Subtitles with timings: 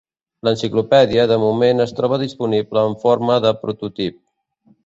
[0.45, 4.19] L'"Enciclopèdia" de moment es troba disponible en forma de prototip.